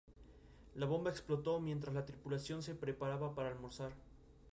[0.73, 3.91] La bomba explotó mientras la tripulación se preparaba para almorzar.